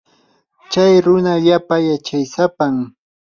[0.71, 2.75] chay runa allaapa yachaysapam.